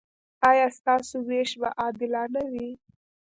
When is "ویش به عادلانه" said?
1.29-2.43